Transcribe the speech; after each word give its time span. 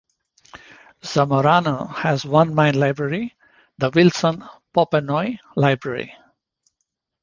Zamorano 1.03 1.93
has 1.93 2.25
one 2.25 2.55
main 2.55 2.73
library, 2.79 3.35
the 3.77 3.91
Wilson 3.91 4.43
Popenoe 4.73 5.37
Library. 5.55 6.11